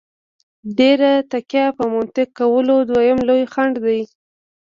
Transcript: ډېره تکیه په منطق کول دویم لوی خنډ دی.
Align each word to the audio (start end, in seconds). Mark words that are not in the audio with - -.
ډېره 0.77 1.11
تکیه 1.31 1.65
په 1.77 1.83
منطق 1.93 2.27
کول 2.39 2.67
دویم 2.89 3.19
لوی 3.27 3.43
خنډ 3.53 3.73
دی. 3.85 4.01